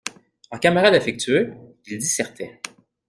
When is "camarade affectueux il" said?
0.57-1.99